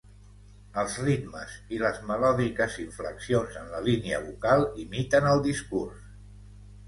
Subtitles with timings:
[0.83, 6.01] Els ritmes i les melòdiques inflexions en la línia vocal imiten el discurs.